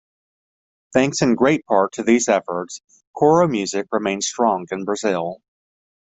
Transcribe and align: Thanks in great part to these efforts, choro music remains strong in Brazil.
Thanks 0.93 1.21
in 1.21 1.35
great 1.35 1.63
part 1.67 1.91
to 1.93 2.01
these 2.03 2.27
efforts, 2.27 2.81
choro 3.15 3.47
music 3.47 3.85
remains 3.91 4.27
strong 4.27 4.65
in 4.71 4.83
Brazil. 4.83 5.43